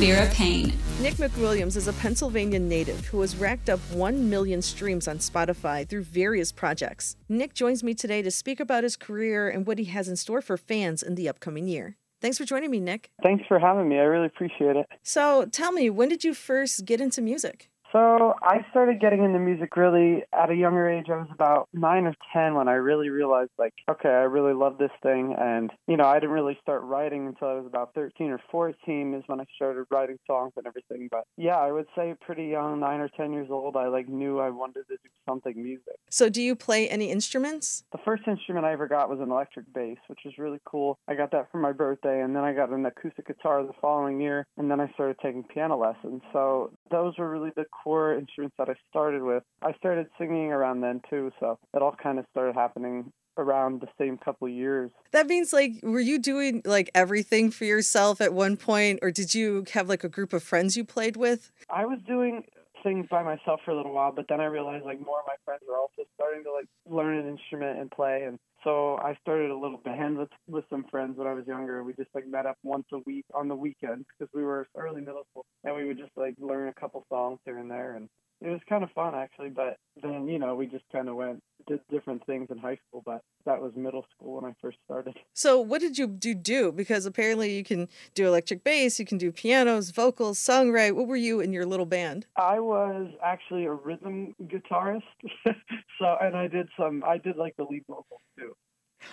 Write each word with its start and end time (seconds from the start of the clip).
Vera 0.00 0.26
Paine. 0.32 0.72
Nick 1.02 1.16
McWilliams 1.16 1.76
is 1.76 1.86
a 1.86 1.92
Pennsylvania 1.92 2.58
native 2.58 3.04
who 3.08 3.20
has 3.20 3.36
racked 3.36 3.68
up 3.68 3.78
1 3.92 4.30
million 4.30 4.62
streams 4.62 5.06
on 5.06 5.18
Spotify 5.18 5.86
through 5.86 6.04
various 6.04 6.52
projects. 6.52 7.16
Nick 7.28 7.52
joins 7.52 7.84
me 7.84 7.92
today 7.92 8.22
to 8.22 8.30
speak 8.30 8.60
about 8.60 8.82
his 8.82 8.96
career 8.96 9.50
and 9.50 9.66
what 9.66 9.76
he 9.76 9.84
has 9.84 10.08
in 10.08 10.16
store 10.16 10.40
for 10.40 10.56
fans 10.56 11.02
in 11.02 11.16
the 11.16 11.28
upcoming 11.28 11.68
year. 11.68 11.98
Thanks 12.22 12.38
for 12.38 12.46
joining 12.46 12.70
me, 12.70 12.80
Nick. 12.80 13.10
Thanks 13.22 13.44
for 13.46 13.58
having 13.58 13.90
me. 13.90 13.96
I 13.96 14.04
really 14.04 14.26
appreciate 14.26 14.76
it. 14.76 14.86
So, 15.02 15.44
tell 15.52 15.72
me, 15.72 15.90
when 15.90 16.08
did 16.08 16.24
you 16.24 16.32
first 16.32 16.86
get 16.86 17.02
into 17.02 17.20
music? 17.20 17.69
So 17.92 18.34
I 18.42 18.64
started 18.70 19.00
getting 19.00 19.24
into 19.24 19.38
music 19.38 19.76
really 19.76 20.22
at 20.32 20.50
a 20.50 20.54
younger 20.54 20.88
age. 20.88 21.06
I 21.08 21.16
was 21.16 21.28
about 21.32 21.68
nine 21.72 22.06
or 22.06 22.14
ten 22.32 22.54
when 22.54 22.68
I 22.68 22.74
really 22.74 23.08
realized, 23.08 23.50
like, 23.58 23.74
okay, 23.90 24.08
I 24.08 24.22
really 24.22 24.54
love 24.54 24.78
this 24.78 24.90
thing. 25.02 25.34
And 25.38 25.70
you 25.88 25.96
know, 25.96 26.04
I 26.04 26.20
didn't 26.20 26.30
really 26.30 26.58
start 26.62 26.82
writing 26.82 27.26
until 27.26 27.48
I 27.48 27.54
was 27.54 27.66
about 27.66 27.94
thirteen 27.94 28.30
or 28.30 28.40
fourteen. 28.50 29.14
Is 29.14 29.24
when 29.26 29.40
I 29.40 29.44
started 29.56 29.86
writing 29.90 30.18
songs 30.26 30.52
and 30.56 30.66
everything. 30.66 31.08
But 31.10 31.24
yeah, 31.36 31.56
I 31.56 31.72
would 31.72 31.86
say 31.96 32.14
pretty 32.20 32.46
young, 32.46 32.80
nine 32.80 33.00
or 33.00 33.08
ten 33.08 33.32
years 33.32 33.48
old. 33.50 33.76
I 33.76 33.88
like 33.88 34.08
knew 34.08 34.38
I 34.38 34.50
wanted 34.50 34.86
to 34.88 34.96
do 34.96 35.10
something 35.28 35.60
music. 35.60 35.96
So, 36.10 36.28
do 36.28 36.42
you 36.42 36.54
play 36.54 36.88
any 36.88 37.10
instruments? 37.10 37.84
The 37.92 37.98
first 38.04 38.22
instrument 38.26 38.66
I 38.66 38.72
ever 38.72 38.86
got 38.86 39.10
was 39.10 39.20
an 39.20 39.30
electric 39.30 39.72
bass, 39.72 39.98
which 40.08 40.20
was 40.24 40.34
really 40.38 40.60
cool. 40.64 40.98
I 41.08 41.14
got 41.14 41.32
that 41.32 41.50
for 41.50 41.58
my 41.58 41.72
birthday, 41.72 42.20
and 42.20 42.34
then 42.36 42.44
I 42.44 42.52
got 42.52 42.70
an 42.70 42.86
acoustic 42.86 43.26
guitar 43.26 43.64
the 43.64 43.72
following 43.80 44.20
year, 44.20 44.46
and 44.56 44.70
then 44.70 44.80
I 44.80 44.90
started 44.92 45.16
taking 45.22 45.42
piano 45.42 45.76
lessons. 45.76 46.22
So 46.32 46.72
those 46.90 47.16
were 47.18 47.30
really 47.30 47.50
the 47.56 47.64
core 47.64 48.14
instruments 48.14 48.56
that 48.58 48.68
I 48.68 48.74
started 48.90 49.22
with. 49.22 49.42
I 49.62 49.72
started 49.74 50.06
singing 50.18 50.52
around 50.52 50.80
then 50.80 51.00
too, 51.08 51.30
so 51.40 51.58
it 51.74 51.82
all 51.82 51.94
kind 52.02 52.18
of 52.18 52.26
started 52.32 52.54
happening 52.54 53.12
around 53.36 53.80
the 53.80 53.88
same 53.98 54.18
couple 54.18 54.46
of 54.46 54.52
years. 54.52 54.90
That 55.12 55.26
means 55.26 55.52
like 55.52 55.72
were 55.82 56.00
you 56.00 56.18
doing 56.18 56.62
like 56.64 56.90
everything 56.94 57.50
for 57.50 57.64
yourself 57.64 58.20
at 58.20 58.34
one 58.34 58.56
point 58.56 58.98
or 59.02 59.10
did 59.10 59.34
you 59.34 59.64
have 59.72 59.88
like 59.88 60.04
a 60.04 60.08
group 60.08 60.32
of 60.32 60.42
friends 60.42 60.76
you 60.76 60.84
played 60.84 61.16
with? 61.16 61.50
I 61.70 61.86
was 61.86 62.00
doing 62.06 62.44
things 62.82 63.06
by 63.10 63.22
myself 63.22 63.60
for 63.64 63.70
a 63.72 63.76
little 63.76 63.92
while, 63.92 64.12
but 64.12 64.26
then 64.28 64.40
I 64.40 64.46
realized 64.46 64.84
like 64.84 65.00
more 65.04 65.20
of 65.20 65.26
my 65.26 65.36
friends 65.44 65.62
were 65.68 65.76
also 65.76 66.02
starting 66.14 66.44
to 66.44 66.52
like 66.52 66.66
learn 66.88 67.18
an 67.18 67.28
instrument 67.28 67.78
and 67.78 67.90
play 67.90 68.24
and 68.26 68.38
so 68.64 68.98
I 68.98 69.16
started 69.22 69.50
a 69.50 69.56
little 69.56 69.78
band 69.78 70.18
with 70.18 70.28
with 70.46 70.64
some 70.68 70.84
friends 70.90 71.16
when 71.16 71.26
I 71.26 71.32
was 71.32 71.46
younger. 71.46 71.82
We 71.82 71.94
just 71.94 72.10
like 72.14 72.26
met 72.26 72.46
up 72.46 72.58
once 72.62 72.84
a 72.92 72.98
week 73.06 73.24
on 73.34 73.48
the 73.48 73.54
weekend 73.54 74.04
because 74.06 74.30
we 74.34 74.44
were 74.44 74.66
early 74.76 75.00
middle 75.00 75.24
school, 75.30 75.46
and 75.64 75.74
we 75.74 75.86
would 75.86 75.98
just 75.98 76.12
like 76.16 76.34
learn 76.38 76.68
a 76.68 76.74
couple 76.74 77.04
songs 77.08 77.38
here 77.44 77.58
and 77.58 77.70
there, 77.70 77.94
and 77.96 78.08
it 78.40 78.48
was 78.48 78.60
kind 78.68 78.84
of 78.84 78.90
fun 78.92 79.14
actually. 79.14 79.50
But 79.50 79.78
then 80.02 80.26
you 80.26 80.38
know 80.38 80.54
we 80.54 80.66
just 80.66 80.84
kind 80.92 81.08
of 81.08 81.16
went 81.16 81.42
did 81.66 81.80
different 81.90 82.24
things 82.26 82.48
in 82.50 82.58
high 82.58 82.78
school, 82.88 83.02
but 83.04 83.22
that 83.44 83.60
was 83.60 83.72
middle 83.76 84.04
school 84.14 84.40
when 84.40 84.50
I 84.50 84.54
first 84.60 84.78
started. 84.84 85.14
So 85.34 85.60
what 85.60 85.80
did 85.80 85.98
you 85.98 86.06
do 86.06 86.34
do? 86.34 86.72
Because 86.72 87.06
apparently 87.06 87.56
you 87.56 87.64
can 87.64 87.88
do 88.14 88.26
electric 88.26 88.64
bass, 88.64 88.98
you 88.98 89.06
can 89.06 89.18
do 89.18 89.30
pianos, 89.32 89.90
vocals, 89.90 90.38
songwrite. 90.38 90.94
What 90.94 91.06
were 91.06 91.16
you 91.16 91.40
in 91.40 91.52
your 91.52 91.66
little 91.66 91.86
band? 91.86 92.26
I 92.36 92.60
was 92.60 93.08
actually 93.22 93.66
a 93.66 93.72
rhythm 93.72 94.34
guitarist. 94.44 95.02
so 95.44 96.16
and 96.20 96.36
I 96.36 96.48
did 96.48 96.68
some 96.78 97.04
I 97.06 97.18
did 97.18 97.36
like 97.36 97.56
the 97.56 97.64
lead 97.64 97.84
vocals 97.88 98.20
too. 98.38 98.54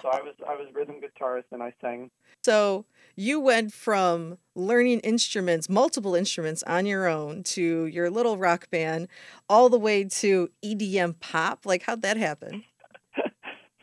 So 0.02 0.10
I 0.10 0.22
was 0.22 0.36
I 0.48 0.56
was 0.56 0.68
rhythm 0.74 0.96
guitarist 1.02 1.46
and 1.52 1.62
I 1.64 1.74
sang. 1.82 2.12
So 2.44 2.86
you 3.16 3.40
went 3.40 3.74
from 3.74 4.38
learning 4.56 5.00
instruments, 5.00 5.70
multiple 5.70 6.16
instruments 6.16 6.64
on 6.64 6.86
your 6.86 7.08
own 7.08 7.44
to 7.44 7.86
your 7.86 8.10
little 8.10 8.38
rock 8.38 8.70
band 8.70 9.08
all 9.50 9.70
the 9.70 9.80
way 9.80 10.04
to 10.04 10.50
EDM 10.64 11.20
pop. 11.20 11.66
Like 11.66 11.84
how'd 11.84 12.02
that 12.04 12.18
happen? 12.18 12.64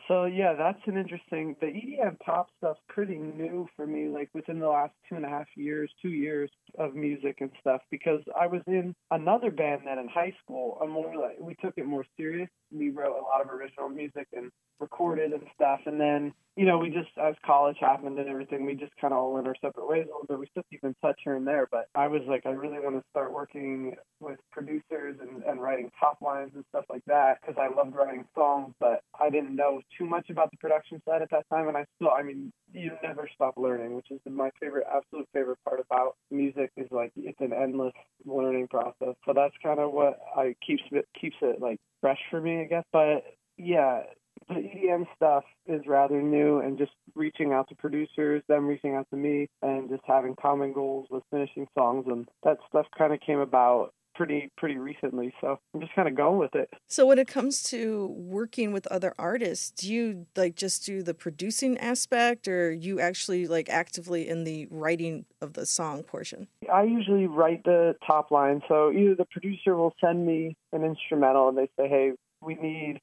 So 0.07 0.25
yeah, 0.25 0.53
that's 0.53 0.79
an 0.85 0.97
interesting. 0.97 1.55
The 1.59 1.67
EDM 1.67 2.19
pop 2.19 2.49
stuff's 2.57 2.79
pretty 2.87 3.17
new 3.17 3.67
for 3.75 3.87
me. 3.87 4.07
Like 4.07 4.29
within 4.33 4.59
the 4.59 4.67
last 4.67 4.93
two 5.09 5.15
and 5.15 5.25
a 5.25 5.29
half 5.29 5.47
years, 5.55 5.91
two 6.01 6.09
years 6.09 6.51
of 6.77 6.93
music 6.93 7.37
and 7.41 7.49
stuff. 7.59 7.81
Because 7.89 8.21
I 8.39 8.45
was 8.47 8.61
in 8.67 8.93
another 9.09 9.49
band 9.49 9.81
then 9.85 9.97
in 9.97 10.07
high 10.07 10.33
school. 10.43 10.77
I'm 10.81 10.91
more 10.91 11.15
like 11.15 11.37
we 11.39 11.55
took 11.55 11.73
it 11.77 11.85
more 11.85 12.05
serious. 12.17 12.49
We 12.71 12.89
wrote 12.89 13.17
a 13.17 13.23
lot 13.23 13.41
of 13.41 13.49
original 13.49 13.89
music 13.89 14.27
and 14.33 14.51
recorded 14.79 15.31
and 15.33 15.43
stuff. 15.55 15.79
And 15.85 15.99
then 15.99 16.33
you 16.55 16.65
know 16.65 16.77
we 16.77 16.89
just 16.89 17.09
as 17.21 17.35
college 17.45 17.77
happened 17.79 18.17
and 18.19 18.29
everything, 18.29 18.65
we 18.65 18.75
just 18.75 18.95
kind 18.99 19.13
of 19.13 19.19
all 19.19 19.33
went 19.33 19.47
our 19.47 19.55
separate 19.61 19.87
ways 19.87 20.05
a 20.05 20.11
little 20.11 20.25
bit. 20.27 20.39
We 20.39 20.47
still 20.51 20.63
keep 20.69 20.83
in 20.83 20.95
touch 21.01 21.19
here 21.23 21.35
and 21.35 21.45
there. 21.45 21.67
But 21.69 21.87
I 21.95 22.07
was 22.07 22.21
like, 22.27 22.45
I 22.45 22.49
really 22.49 22.79
want 22.79 22.95
to 22.95 23.03
start 23.09 23.33
working 23.33 23.95
with 24.19 24.39
producers 24.51 25.17
and, 25.21 25.43
and 25.43 25.61
writing 25.61 25.91
top 25.99 26.17
lines 26.21 26.51
and 26.55 26.63
stuff 26.69 26.85
like 26.89 27.03
that 27.07 27.39
because 27.41 27.55
I 27.59 27.73
loved 27.75 27.95
writing 27.95 28.25
songs, 28.35 28.73
but 28.79 29.01
I 29.19 29.29
didn't 29.29 29.55
know 29.55 29.81
too 29.97 30.05
much 30.05 30.29
about 30.29 30.51
the 30.51 30.57
production 30.57 31.01
side 31.07 31.21
at 31.21 31.29
that 31.31 31.45
time, 31.49 31.67
and 31.67 31.77
I 31.77 31.85
still, 31.95 32.11
I 32.11 32.23
mean, 32.23 32.51
you 32.73 32.91
never 33.03 33.29
stop 33.33 33.55
learning, 33.57 33.95
which 33.95 34.07
is 34.11 34.19
my 34.25 34.49
favorite, 34.59 34.85
absolute 34.93 35.27
favorite 35.33 35.59
part 35.67 35.79
about 35.79 36.15
music 36.31 36.71
is 36.77 36.87
like 36.91 37.11
it's 37.15 37.39
an 37.39 37.53
endless 37.53 37.93
learning 38.25 38.67
process. 38.67 39.15
So 39.25 39.33
that's 39.33 39.53
kind 39.61 39.79
of 39.79 39.91
what 39.91 40.19
I 40.35 40.55
keeps 40.65 40.83
it 40.91 41.07
keeps 41.19 41.35
it 41.41 41.61
like 41.61 41.79
fresh 42.01 42.19
for 42.29 42.41
me, 42.41 42.61
I 42.61 42.65
guess. 42.65 42.83
But 42.91 43.23
yeah, 43.57 44.01
the 44.47 44.55
EDM 44.55 45.05
stuff 45.15 45.43
is 45.65 45.81
rather 45.87 46.21
new, 46.21 46.59
and 46.59 46.77
just 46.77 46.91
reaching 47.15 47.53
out 47.53 47.67
to 47.69 47.75
producers, 47.75 48.43
them 48.47 48.67
reaching 48.67 48.95
out 48.95 49.09
to 49.09 49.17
me, 49.17 49.47
and 49.61 49.89
just 49.89 50.03
having 50.05 50.35
common 50.35 50.73
goals 50.73 51.07
with 51.09 51.23
finishing 51.31 51.67
songs, 51.77 52.05
and 52.07 52.27
that 52.43 52.57
stuff 52.67 52.85
kind 52.97 53.13
of 53.13 53.19
came 53.21 53.39
about 53.39 53.93
pretty 54.15 54.49
pretty 54.57 54.77
recently. 54.77 55.33
So 55.41 55.59
i'm 55.73 55.81
just 55.81 55.93
kind 55.93 56.07
of 56.07 56.15
going 56.15 56.39
with 56.39 56.55
it. 56.55 56.69
So 56.87 57.05
when 57.05 57.19
it 57.19 57.27
comes 57.27 57.61
to 57.63 58.07
working 58.17 58.71
with 58.71 58.87
other 58.87 59.13
artists 59.19 59.71
do 59.71 59.93
you 59.93 60.25
like 60.35 60.55
just 60.55 60.85
do 60.85 61.03
the 61.03 61.13
producing 61.13 61.77
aspect 61.77 62.47
or 62.47 62.71
you 62.71 62.99
actually 62.99 63.47
like 63.47 63.69
actively 63.69 64.27
in 64.27 64.43
the 64.43 64.67
writing 64.71 65.25
of 65.41 65.53
the 65.53 65.65
song 65.65 66.03
portion? 66.03 66.47
I 66.73 66.83
usually 66.83 67.27
write 67.27 67.63
the 67.65 67.95
top 68.05 68.31
line. 68.31 68.61
So 68.67 68.91
either 68.91 69.15
the 69.15 69.25
producer 69.25 69.75
will 69.75 69.93
send 69.99 70.25
me 70.25 70.55
an 70.71 70.83
instrumental 70.83 71.49
and 71.49 71.57
they 71.57 71.69
say 71.77 71.87
hey 71.89 72.13
we 72.41 72.55
need 72.55 73.01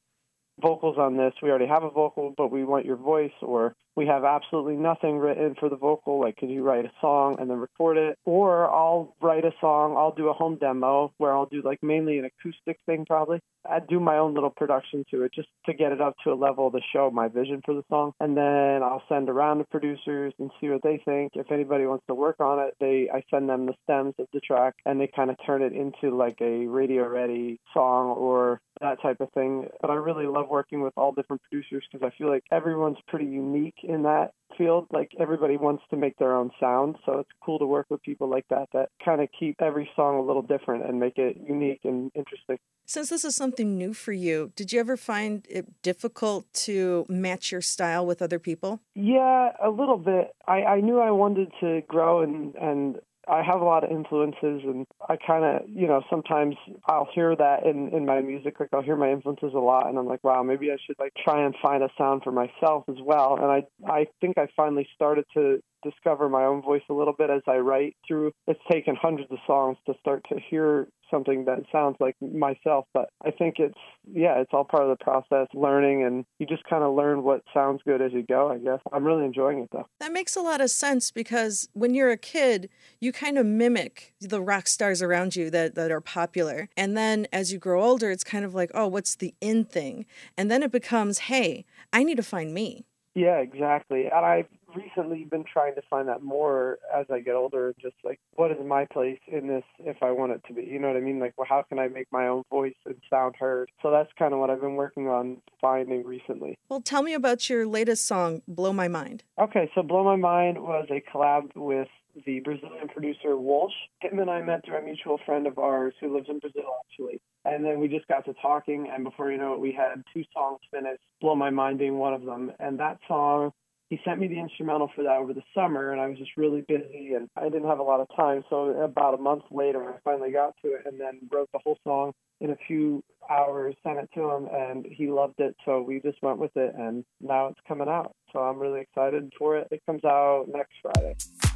vocals 0.61 0.97
on 0.99 1.17
this. 1.17 1.33
We 1.43 1.51
already 1.51 1.67
have 1.67 1.83
a 1.83 1.91
vocal, 1.91 2.35
but 2.37 2.51
we 2.51 2.65
want 2.65 2.85
your 2.85 2.97
voice, 2.97 3.33
or 3.41 3.75
we 3.97 4.07
have 4.07 4.25
absolutely 4.25 4.77
nothing 4.77 5.19
written 5.19 5.55
for 5.59 5.69
the 5.69 5.77
vocal. 5.77 6.21
Like, 6.21 6.37
could 6.37 6.51
you 6.51 6.63
write 6.63 6.85
a 6.85 6.93
song 7.01 7.37
and 7.39 7.51
then 7.51 7.59
record 7.59 7.99
it? 7.99 8.19
Or 8.25 8.71
I'll 8.71 9.15
write 9.21 9.45
a 9.45 9.53
song, 9.61 9.97
I'll 9.97 10.15
do 10.15 10.29
a 10.29 10.33
home 10.33 10.57
demo 10.57 11.13
where 11.19 11.33
I'll 11.33 11.47
do 11.47 11.63
like 11.63 11.83
mainly 11.83 12.19
an 12.19 12.25
acoustic 12.25 12.79
thing, 12.87 13.05
probably. 13.07 13.41
I'd 13.69 13.87
do 13.87 14.01
my 14.01 14.19
own 14.19 14.35
little 14.35 14.51
production 14.51 15.05
to 15.11 15.23
it 15.23 15.33
just 15.35 15.49
to 15.67 15.75
get 15.75 15.93
it 15.93 16.01
up 16.01 16.15
to 16.25 16.33
a 16.33 16.35
level 16.35 16.71
to 16.71 16.81
show 16.93 17.11
my 17.11 17.29
vision 17.29 17.63
for 17.65 17.75
the 17.75 17.85
song. 17.89 18.13
And 18.19 18.37
then 18.37 18.83
I'll 18.83 19.05
send 19.09 19.29
around 19.29 19.59
to 19.59 19.65
producers 19.65 20.33
and 20.39 20.51
see 20.61 20.69
what 20.69 20.83
they 20.83 21.01
think. 21.05 21.33
If 21.35 21.53
anybody 21.53 21.87
wants 21.87 22.05
to 22.09 22.15
work 22.15 22.41
on 22.41 22.59
it, 22.59 22.75
they 22.81 23.09
I 23.13 23.23
send 23.31 23.49
them 23.49 23.67
the 23.67 23.75
stems 23.85 24.15
of 24.19 24.27
the 24.33 24.41
track 24.41 24.75
and 24.85 25.01
they 25.01 25.09
kind 25.15 25.31
of 25.31 25.37
turn 25.47 25.63
it 25.63 25.73
into 25.73 26.17
like 26.17 26.39
a 26.41 26.67
radio 26.67 27.07
ready 27.09 27.61
song 27.73 28.09
or 28.09 28.61
that 28.81 29.01
type 29.01 29.21
of 29.21 29.31
thing. 29.33 29.69
But 29.81 29.91
I 29.91 29.95
really 29.95 30.27
love 30.27 30.49
working 30.49 30.83
with 30.83 30.95
all 30.97 31.13
different 31.13 31.43
producers 31.43 31.85
because 31.91 32.07
I 32.07 32.17
feel 32.19 32.29
like 32.29 32.45
everyone's 32.51 32.99
pretty 33.07 33.27
unique 33.27 33.77
in 33.85 34.03
that 34.03 34.33
field. 34.57 34.87
Like 34.91 35.13
everybody 35.19 35.57
wants 35.57 35.83
to 35.91 35.97
make 35.97 36.17
their 36.19 36.35
own 36.35 36.51
sound, 36.61 36.97
so 37.05 37.19
it's 37.19 37.31
cool 37.45 37.59
to 37.59 37.67
work 37.67 37.87
with 37.91 38.03
people 38.03 38.29
like 38.29 38.47
that 38.51 38.69
that 38.73 38.91
kind 39.05 39.21
of 39.21 39.29
keep 39.39 39.61
every 39.61 39.91
song 39.97 40.19
a 40.19 40.23
little 40.23 40.43
different 40.43 40.85
and 40.85 41.01
make 41.01 41.19
it 41.19 41.37
unique 41.47 41.81
and 41.85 42.11
interesting. 42.15 42.59
Since 42.85 43.11
this 43.11 43.25
is 43.25 43.37
something 43.37 43.79
new 43.79 43.95
for 43.95 44.13
you, 44.13 44.53
did 44.57 44.73
you 44.73 44.81
ever 44.81 44.97
find 44.97 45.47
it 45.49 45.83
difficult 45.83 46.53
to 46.55 47.07
match 47.09 47.53
your 47.53 47.61
style 47.61 48.05
with 48.05 48.21
other 48.21 48.39
people? 48.39 48.81
Yeah, 48.95 49.53
a 49.63 49.71
little 49.71 49.99
bit. 49.99 50.35
I, 50.47 50.63
I 50.65 50.81
knew 50.81 50.99
I 50.99 51.11
wanted 51.11 51.53
to 51.61 51.83
grow 51.87 52.23
and 52.23 52.55
and 52.57 52.97
I 53.29 53.43
have 53.43 53.61
a 53.61 53.65
lot 53.65 53.85
of 53.85 53.91
influences, 53.91 54.63
and 54.65 54.87
I 55.09 55.17
kind 55.17 55.45
of, 55.45 55.69
you 55.69 55.87
know, 55.87 56.03
sometimes 56.11 56.57
I'll 56.87 57.09
hear 57.15 57.37
that 57.37 57.65
in 57.65 57.89
in 57.91 58.05
my 58.05 58.21
music. 58.21 58.59
Like 58.59 58.71
I'll 58.73 58.83
hear 58.83 58.97
my 58.97 59.11
influences 59.11 59.53
a 59.55 59.59
lot, 59.59 59.89
and 59.89 59.99
I'm 59.99 60.07
like, 60.07 60.25
wow, 60.25 60.43
maybe 60.43 60.71
I 60.73 60.77
should 60.85 60.97
like 60.99 61.13
try 61.23 61.45
and 61.45 61.55
find 61.63 61.83
a 61.83 61.89
sound 61.97 62.23
for 62.25 62.33
myself 62.33 62.85
as 62.89 62.97
well. 63.01 63.37
And 63.41 63.47
I 63.47 63.65
I 63.87 64.07
think 64.21 64.39
I 64.39 64.49
finally 64.57 64.89
started 64.95 65.25
to 65.35 65.63
discover 65.83 66.29
my 66.29 66.45
own 66.45 66.63
voice 66.63 66.83
a 66.89 66.95
little 66.95 67.15
bit 67.15 67.31
as 67.31 67.43
I 67.47 67.57
write 67.57 67.97
through. 68.07 68.33
It's 68.47 68.61
taken 68.71 68.97
hundreds 68.97 69.31
of 69.31 69.39
songs 69.47 69.77
to 69.87 69.95
start 70.01 70.25
to 70.29 70.39
hear 70.39 70.89
something 71.13 71.45
that 71.45 71.59
sounds 71.71 71.97
like 72.01 72.17
myself, 72.21 72.87
but 72.95 73.11
I 73.25 73.31
think 73.31 73.57
it's 73.59 73.79
yeah, 74.11 74.41
it's 74.41 74.51
all 74.53 74.65
part 74.65 74.83
of 74.83 74.89
the 74.89 75.05
process, 75.05 75.47
learning, 75.55 76.03
and 76.05 76.25
you 76.39 76.47
just 76.47 76.65
kind 76.65 76.83
of 76.83 76.95
learn 76.95 77.23
what 77.23 77.43
sounds 77.55 77.83
good 77.85 78.01
as 78.01 78.13
you 78.13 78.23
go. 78.23 78.51
I 78.51 78.59
guess 78.59 78.81
I'm 78.93 79.05
really 79.05 79.25
enjoying 79.25 79.59
it 79.59 79.69
though. 79.73 79.87
That 80.01 80.13
makes 80.13 80.35
a 80.35 80.41
lot 80.41 80.61
of 80.61 80.71
sense 80.71 81.11
because 81.11 81.69
when 81.75 81.95
you're 81.95 82.11
a 82.11 82.17
kid, 82.17 82.71
you 83.01 83.13
kind 83.13 83.39
of 83.39 83.47
mimic 83.47 84.15
the 84.21 84.41
rock 84.41 84.67
stars 84.67 85.03
around 85.03 85.37
you 85.37 85.51
that 85.51 85.75
that 85.75 85.93
are 85.93 86.01
popular, 86.01 86.69
and 86.77 86.97
then 86.97 87.27
as 87.33 87.53
you 87.53 87.59
grow 87.59 87.85
older, 87.85 88.11
it's 88.11 88.25
kind 88.25 88.45
of 88.45 88.55
like, 88.55 88.71
oh, 88.75 88.89
what's 88.89 89.15
the 89.15 89.35
in 89.41 89.65
thing, 89.65 90.07
and 90.37 90.51
then 90.51 90.63
it 90.63 90.73
becomes, 90.73 91.19
hey, 91.21 91.65
I 91.93 92.03
need 92.03 92.17
to 92.17 92.23
find 92.23 92.55
me. 92.55 92.87
Yeah, 93.15 93.39
exactly. 93.39 94.07
And 94.07 94.25
I've 94.25 94.47
recently 94.75 95.25
been 95.25 95.45
trying 95.51 95.75
to 95.75 95.83
find 95.89 96.09
that 96.09 96.23
more 96.23 96.79
as 96.95 97.07
I 97.13 97.21
get 97.21 97.35
older. 97.35 97.75
Just 97.81 97.97
like, 98.05 98.21
what 98.35 98.51
is 98.51 98.59
my 98.65 98.85
place 98.87 99.19
in 99.27 99.47
this 99.49 99.65
if 99.81 100.03
I 100.03 100.11
want 100.11 100.33
it 100.33 100.43
to 100.49 100.55
be? 100.55 100.63
You 100.63 100.79
know 100.79 100.89
what 100.89 100.97
I 100.97 101.01
mean? 101.01 101.19
Like, 101.19 101.35
well, 101.37 101.47
how 101.49 101.63
can 101.63 101.79
I 101.79 101.89
make 101.89 102.07
my 102.11 102.27
own 102.27 102.43
voice 102.51 102.75
and 102.87 102.97
sound 103.09 103.37
heard? 103.39 103.71
So 103.83 103.91
that's 103.91 104.11
kind 104.19 104.33
of 104.33 104.41
what 104.41 104.51
I've 104.51 104.61
been 104.61 104.77
working 104.77 105.09
on 105.09 105.39
finding 105.61 106.05
recently. 106.05 106.59
Well, 106.69 106.81
tell 106.81 107.03
me 107.03 107.15
about 107.15 107.49
your 107.49 107.67
latest 107.67 108.07
song, 108.07 108.43
Blow 108.49 108.73
My 108.73 108.89
Mind. 108.89 109.25
Okay, 109.39 109.71
so 109.75 109.83
Blow 109.83 110.05
My 110.05 110.17
Mind 110.17 110.63
was 110.63 110.87
a 110.91 111.03
collab 111.11 111.55
with 111.55 111.89
the 112.27 112.41
Brazilian 112.41 112.89
producer 112.89 113.37
Wolsh. 113.37 113.73
Him 114.01 114.19
and 114.19 114.31
I 114.31 114.43
met 114.43 114.65
through 114.65 114.77
a 114.77 114.83
mutual 114.83 115.19
friend 115.25 115.47
of 115.47 115.59
ours 115.59 115.95
who 116.01 116.15
lives 116.15 116.29
in 116.29 116.39
Brazil, 116.39 116.65
actually. 116.85 117.21
And 117.45 117.65
then 117.65 117.81
we 117.81 117.89
just 117.89 118.07
got 118.07 118.25
to 118.27 118.35
talking, 118.35 118.89
and 118.93 119.03
before 119.03 119.33
you 119.33 119.39
know 119.39 119.55
it, 119.55 119.61
we 119.61 119.73
had 119.73 120.03
two 120.13 120.23
songs 120.33 120.61
finished, 120.71 121.03
Blow 121.21 121.35
My 121.35 121.51
Mind 121.51 121.79
being 121.79 121.99
one 121.99 122.15
of 122.15 122.25
them. 122.25 122.53
And 122.61 122.79
that 122.79 122.99
song, 123.09 123.53
he 123.93 124.01
sent 124.07 124.19
me 124.19 124.27
the 124.27 124.41
instrumental 124.41 124.91
for 124.97 125.03
that 125.05 125.19
over 125.19 125.35
the 125.35 125.43
summer, 125.55 125.93
and 125.93 126.01
I 126.01 126.07
was 126.07 126.17
just 126.17 126.31
really 126.39 126.63
busy, 126.67 127.13
and 127.13 127.29
I 127.37 127.51
didn't 127.51 127.69
have 127.69 127.79
a 127.79 127.83
lot 127.83 128.01
of 128.01 128.09
time. 128.17 128.43
So 128.49 128.71
about 128.83 129.13
a 129.13 129.19
month 129.19 129.43
later, 129.51 129.87
I 129.87 129.99
finally 130.03 130.33
got 130.33 130.55
to 130.65 130.69
it, 130.69 130.87
and 130.87 130.99
then 130.99 131.21
wrote 131.31 131.51
the 131.53 131.59
whole 131.63 131.77
song 131.85 132.13
in 132.41 132.53
a 132.53 132.57
few 132.67 133.05
hours, 133.29 133.75
sent 133.83 133.99
it 133.99 134.09
to 134.15 134.31
him, 134.31 134.49
and 134.51 134.87
he 134.89 135.11
loved 135.11 135.41
it. 135.41 135.55
So 135.67 135.83
we 135.83 136.01
just 136.01 136.23
went 136.23 136.39
with 136.39 136.57
it, 136.57 136.75
and 136.75 137.05
now 137.21 137.49
it's 137.49 137.61
coming 137.69 137.89
out. 137.91 138.17
So 138.33 138.39
I'm 138.39 138.59
really 138.59 138.81
excited 138.81 139.31
for 139.39 139.59
it. 139.59 139.69
It 139.71 139.83
comes 139.85 140.07
out 140.07 140.47
next 140.49 140.73
Friday. 140.81 141.52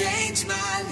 change 0.00 0.46
my 0.46 0.54
life. 0.54 0.89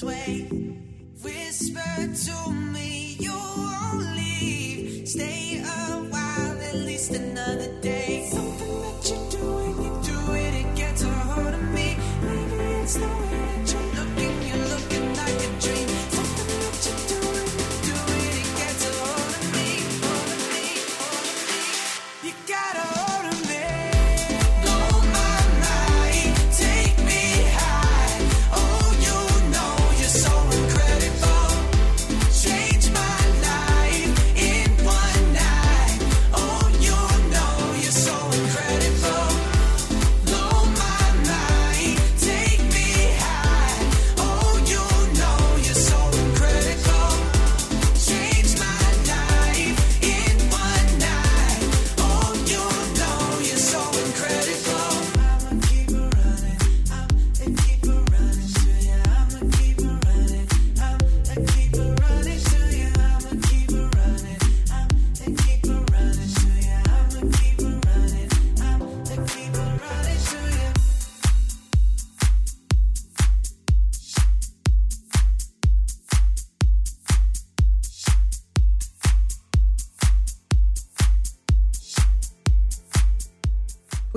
sway. 0.00 0.59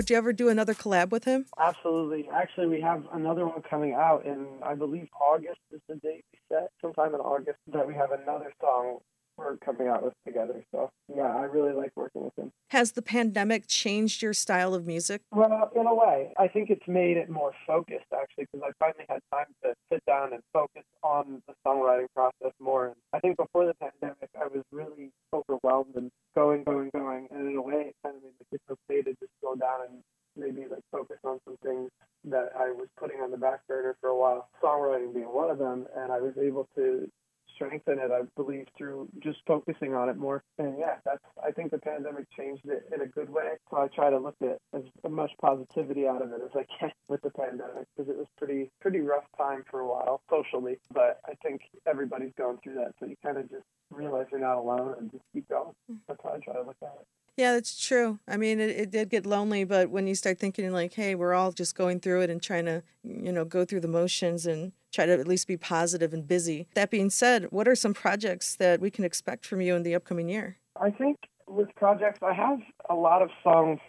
Would 0.04 0.10
you 0.10 0.18
ever 0.18 0.34
do 0.34 0.50
another 0.50 0.74
collab 0.74 1.12
with 1.12 1.24
him? 1.24 1.46
Absolutely. 1.58 2.28
Actually, 2.28 2.68
we 2.68 2.82
have 2.82 3.06
another 3.14 3.48
one 3.48 3.62
coming 3.62 3.94
out 3.94 4.26
in, 4.26 4.48
I 4.62 4.76
believe, 4.76 5.08
August 5.18 5.62
is 5.72 5.80
the 5.88 5.96
date 5.96 6.26
we 6.34 6.40
set. 6.52 6.72
Sometime 6.82 7.16
in 7.16 7.22
August 7.22 7.60
that 7.72 7.88
we 7.88 7.94
have 7.94 8.12
another 8.12 8.52
song 8.60 9.00
we're 9.38 9.58
coming 9.58 9.88
out 9.88 10.04
with 10.04 10.14
together. 10.26 10.64
So, 10.72 10.92
yeah, 11.16 11.34
I 11.36 11.44
really 11.44 11.74
like 11.74 11.92
working 11.96 12.24
with 12.24 12.38
him. 12.38 12.52
Has 12.70 12.92
the 12.92 13.02
pandemic 13.02 13.68
changed 13.68 14.22
your 14.22 14.34
style 14.34 14.74
of 14.74 14.86
music? 14.86 15.22
Well, 15.32 15.72
in 15.76 15.88
a 15.88 15.96
way, 15.96 16.34
I 16.38 16.48
think 16.48 16.70
it's 16.70 16.88
made 16.88 17.18
it 17.18 17.30
more 17.30 17.54
focused, 17.66 18.06
actually, 18.14 18.48
because 18.52 18.68
I 18.68 18.72
finally 18.80 19.06
had 19.10 19.22
time 19.32 19.48
to 19.64 19.74
sit 19.92 20.04
down 20.06 20.34
and 20.34 20.42
focus 20.52 20.84
on 21.02 21.42
the 21.48 21.54
songwriting 21.66 22.08
process 22.16 22.52
more. 22.60 22.88
And 22.88 22.96
I 23.14 23.20
think 23.20 23.38
before 23.38 23.66
the 23.66 23.74
pandemic, 23.76 24.30
I 24.40 24.48
was 24.48 24.64
really 24.72 25.12
overwhelmed 25.34 25.96
and 25.96 26.12
going, 26.36 26.64
going, 26.64 26.90
going. 26.94 27.28
And 27.32 27.50
in 27.50 27.56
a 27.56 27.62
way, 27.62 27.88
it 27.88 27.96
kind 28.04 28.18
of 28.18 28.24
made 28.24 28.34
me 28.52 28.60
okay 28.70 29.02
to 29.02 29.16
go 29.54 29.60
down 29.60 29.80
and 29.90 30.04
maybe 30.36 30.68
like 30.70 30.84
focus 30.92 31.18
on 31.24 31.40
some 31.46 31.58
things 31.64 31.90
that 32.26 32.50
I 32.58 32.72
was 32.72 32.88
putting 32.98 33.20
on 33.22 33.32
the 33.32 33.38
back 33.38 33.68
burner 33.68 33.96
for 34.00 34.10
a 34.10 34.18
while, 34.18 34.50
songwriting 34.64 35.14
being 35.14 35.34
one 35.34 35.50
of 35.50 35.58
them. 35.58 35.86
And 35.96 36.12
I 36.12 36.20
was 36.20 36.34
able 36.42 36.68
to 36.76 37.08
strengthen 37.56 38.00
it, 38.00 38.12
I 38.12 38.22
believe, 38.36 38.66
through 38.78 39.10
just 39.22 39.40
focusing 39.46 39.94
on 39.94 40.10
it 40.10 40.18
more. 40.18 40.44
And 40.58 40.76
yeah, 40.80 40.96
that's 41.06 41.24
I 41.46 41.52
think 41.52 41.72
the 41.72 41.78
pandemic 41.78 42.26
changed 42.38 42.66
it 42.66 42.90
in 42.94 43.02
a 43.02 43.06
good 43.06 43.30
way. 43.30 43.58
So 43.70 43.78
I 43.78 43.88
try 43.88 44.10
to 44.10 44.18
look 44.18 44.36
at 44.42 44.58
as 44.74 44.84
much 45.10 45.32
positivity 45.42 46.08
out 46.08 46.22
of 46.22 46.32
it 46.32 46.42
as 46.44 46.52
I 46.56 46.66
can 46.80 46.92
with 47.08 47.22
the 47.22 47.30
pandemic 47.30 47.88
because 47.96 48.10
it 48.10 48.18
was 48.18 48.28
pretty 48.38 48.72
pretty 48.82 49.02
rough 49.02 49.26
time 49.38 49.64
for 49.70 49.82
a 49.82 49.88
while 49.88 50.22
socially. 50.30 50.78
But 50.94 51.20
I 51.28 51.34
think 51.44 51.62
everybody's 51.88 52.34
going 52.38 52.58
through 52.64 52.76
that, 52.76 52.94
so 53.00 53.06
you 53.06 53.16
kind 53.24 53.38
of 53.38 53.50
just 53.50 53.66
realize 53.96 54.28
you're 54.32 54.40
not 54.40 54.58
alone 54.58 54.96
and 55.00 55.12
just 55.12 55.24
keep 55.34 55.48
going. 55.50 55.74
That's 56.08 56.20
how 56.24 56.34
I 56.34 56.40
try 56.40 56.54
to 56.54 56.62
look 56.62 56.78
at 56.82 56.94
it. 57.00 57.08
Yeah, 57.38 57.54
that's 57.54 57.84
true. 57.84 58.20
I 58.28 58.38
mean, 58.38 58.60
it, 58.60 58.70
it 58.70 58.92
did 58.92 59.10
get 59.10 59.26
lonely, 59.26 59.64
but 59.64 59.90
when 59.90 60.06
you 60.06 60.14
start 60.14 60.38
thinking 60.38 60.72
like, 60.72 60.94
hey, 60.94 61.16
we're 61.16 61.34
all 61.34 61.52
just 61.52 61.76
going 61.76 62.00
through 62.00 62.22
it 62.22 62.30
and 62.30 62.42
trying 62.42 62.66
to, 62.66 62.84
you 63.04 63.32
know, 63.32 63.44
go 63.44 63.66
through 63.66 63.80
the 63.80 63.88
motions 63.88 64.46
and 64.46 64.72
try 64.92 65.08
to 65.08 65.14
at 65.14 65.28
least 65.28 65.48
be 65.48 65.58
positive 65.58 66.14
and 66.14 66.28
busy. 66.28 66.68
That 66.76 66.92
being 66.92 67.10
said, 67.10 67.48
what 67.50 67.68
are 67.68 67.76
some 67.76 67.94
projects 67.94 68.56
that 68.58 68.80
we 68.80 68.92
can 68.92 69.04
expect 69.04 69.46
from 69.48 69.62
you 69.62 69.76
in 69.76 69.82
the 69.82 69.96
upcoming 69.96 70.30
year? 70.30 70.58
I 70.80 70.92
think 70.92 71.18
with 71.48 71.74
projects, 71.76 72.20
I 72.22 72.34
have 72.34 72.60
a 72.90 72.96
lot 72.96 73.24
of 73.24 73.30
songs 73.44 73.80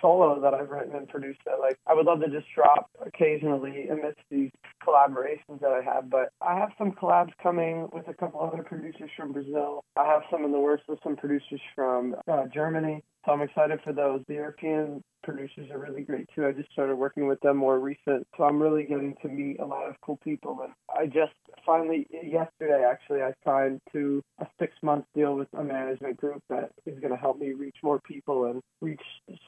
solo 0.00 0.40
that 0.40 0.54
I've 0.54 0.70
written 0.70 0.94
and 0.94 1.08
produced 1.08 1.40
that 1.46 1.60
like 1.60 1.78
I 1.86 1.94
would 1.94 2.06
love 2.06 2.20
to 2.20 2.28
just 2.28 2.46
drop 2.54 2.90
occasionally 3.04 3.88
amidst 3.88 4.20
these 4.30 4.50
collaborations 4.86 5.60
that 5.60 5.72
I 5.72 5.82
have. 5.82 6.10
But 6.10 6.32
I 6.40 6.58
have 6.58 6.70
some 6.78 6.92
collabs 6.92 7.32
coming 7.42 7.88
with 7.92 8.08
a 8.08 8.14
couple 8.14 8.40
other 8.40 8.62
producers 8.62 9.10
from 9.16 9.32
Brazil. 9.32 9.84
I 9.96 10.06
have 10.06 10.22
some 10.30 10.44
in 10.44 10.52
the 10.52 10.60
works 10.60 10.84
with 10.88 10.98
some 11.02 11.16
producers 11.16 11.60
from 11.74 12.16
uh, 12.30 12.46
Germany. 12.52 13.02
So 13.26 13.32
I'm 13.32 13.42
excited 13.42 13.80
for 13.84 13.92
those. 13.92 14.22
The 14.28 14.34
European 14.34 15.02
producers 15.22 15.70
are 15.70 15.78
really 15.78 16.02
great 16.02 16.26
too. 16.34 16.46
I 16.46 16.52
just 16.52 16.72
started 16.72 16.96
working 16.96 17.26
with 17.26 17.40
them 17.40 17.56
more 17.56 17.78
recent, 17.78 18.26
so 18.36 18.44
I'm 18.44 18.60
really 18.60 18.84
getting 18.84 19.14
to 19.22 19.28
meet 19.28 19.60
a 19.60 19.66
lot 19.66 19.88
of 19.88 19.94
cool 20.00 20.18
people. 20.24 20.58
And 20.62 20.72
I 20.88 21.06
just 21.06 21.34
finally 21.66 22.06
yesterday 22.10 22.84
actually 22.90 23.22
I 23.22 23.32
signed 23.44 23.80
to 23.92 24.22
a 24.40 24.46
six 24.58 24.72
month 24.82 25.04
deal 25.14 25.36
with 25.36 25.48
a 25.56 25.62
management 25.62 26.16
group 26.16 26.42
that 26.48 26.70
is 26.86 26.98
going 27.00 27.12
to 27.12 27.18
help 27.18 27.38
me 27.38 27.52
reach 27.52 27.76
more 27.82 28.00
people 28.00 28.46
and 28.46 28.62
reach 28.80 29.02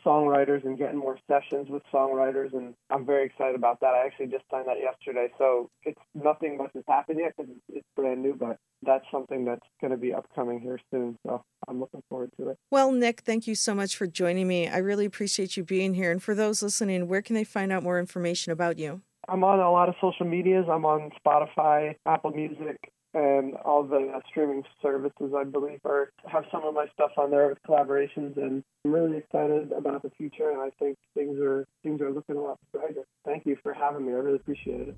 songwriters 0.04 0.64
and 0.64 0.78
getting 0.78 0.98
more 0.98 1.18
sessions 1.28 1.68
with 1.68 1.82
songwriters. 1.92 2.52
And 2.52 2.74
I'm 2.90 3.06
very 3.06 3.26
excited 3.26 3.54
about 3.54 3.80
that. 3.80 3.94
I 3.94 4.06
actually 4.06 4.26
just 4.26 4.44
signed 4.50 4.66
that 4.68 4.78
yesterday, 4.80 5.28
so 5.38 5.70
it's 5.84 6.00
nothing 6.14 6.56
much 6.58 6.70
has 6.74 6.84
happened 6.88 7.20
yet 7.20 7.34
because 7.36 7.52
it's 7.68 7.86
brand 7.96 8.22
new, 8.22 8.34
but 8.34 8.58
that's 8.82 9.04
something 9.10 9.44
that's 9.44 9.66
going 9.80 9.92
to 9.92 9.96
be 9.96 10.12
upcoming 10.12 10.60
here 10.60 10.80
soon. 10.90 11.16
So 11.26 11.44
I'm 11.68 11.80
looking 11.80 12.02
forward 12.08 12.30
to 12.38 12.50
it. 12.50 12.58
Well, 12.70 12.92
Nick, 12.92 13.20
thank 13.20 13.46
you 13.46 13.54
so 13.54 13.74
much 13.74 13.96
for 13.96 14.06
joining 14.06 14.48
me. 14.48 14.68
I 14.68 14.78
really 14.78 15.04
appreciate 15.04 15.56
you 15.56 15.64
being 15.64 15.94
here. 15.94 16.10
And 16.10 16.22
for 16.22 16.34
those 16.34 16.62
listening, 16.62 17.08
where 17.08 17.22
can 17.22 17.34
they 17.34 17.44
find 17.44 17.72
out 17.72 17.82
more 17.82 17.98
information 17.98 18.52
about 18.52 18.78
you? 18.78 19.02
I'm 19.28 19.44
on 19.44 19.60
a 19.60 19.70
lot 19.70 19.88
of 19.88 19.94
social 20.00 20.26
medias. 20.26 20.66
I'm 20.70 20.84
on 20.84 21.10
Spotify, 21.24 21.94
Apple 22.06 22.32
Music, 22.32 22.76
and 23.14 23.54
all 23.64 23.82
the 23.82 24.20
streaming 24.28 24.64
services, 24.80 25.32
I 25.36 25.44
believe, 25.44 25.80
are 25.84 26.12
have 26.26 26.44
some 26.50 26.64
of 26.64 26.74
my 26.74 26.86
stuff 26.94 27.12
on 27.16 27.30
there 27.30 27.48
with 27.48 27.58
collaborations. 27.68 28.36
And 28.36 28.64
I'm 28.84 28.92
really 28.92 29.18
excited 29.18 29.72
about 29.72 30.02
the 30.02 30.10
future. 30.10 30.50
And 30.50 30.60
I 30.60 30.70
think 30.78 30.98
things 31.14 31.38
are 31.40 31.66
things 31.82 32.00
are 32.00 32.10
looking 32.10 32.36
a 32.36 32.40
lot 32.40 32.58
brighter. 32.72 33.06
Thank 33.24 33.46
you 33.46 33.56
for 33.62 33.72
having 33.74 34.06
me. 34.06 34.12
I 34.12 34.16
really 34.16 34.36
appreciate 34.36 34.88
it. 34.88 34.96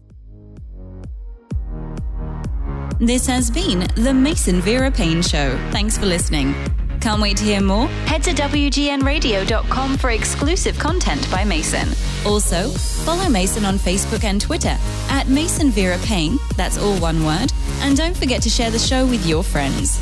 This 3.00 3.26
has 3.26 3.50
been 3.50 3.80
the 3.96 4.14
Mason 4.14 4.60
Vera 4.60 4.90
Paine 4.90 5.20
Show. 5.20 5.58
Thanks 5.72 5.98
for 5.98 6.06
listening. 6.06 6.54
Can't 7.00 7.20
wait 7.20 7.36
to 7.36 7.44
hear 7.44 7.60
more? 7.60 7.86
Head 8.06 8.22
to 8.22 8.30
WGNradio.com 8.30 9.98
for 9.98 10.10
exclusive 10.10 10.78
content 10.78 11.30
by 11.30 11.44
Mason. 11.44 11.88
Also, 12.24 12.70
follow 13.04 13.28
Mason 13.28 13.66
on 13.66 13.76
Facebook 13.76 14.24
and 14.24 14.40
Twitter 14.40 14.74
at 15.10 15.28
Mason 15.28 15.70
Vera 15.70 15.98
Paine, 15.98 16.38
that's 16.56 16.78
all 16.78 16.96
one 16.98 17.24
word, 17.24 17.52
and 17.80 17.96
don't 17.96 18.16
forget 18.16 18.42
to 18.42 18.50
share 18.50 18.70
the 18.70 18.78
show 18.78 19.06
with 19.06 19.26
your 19.26 19.42
friends. 19.42 19.98